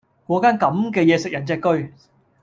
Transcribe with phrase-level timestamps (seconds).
[0.25, 1.77] 果間咁嘅野食人隻車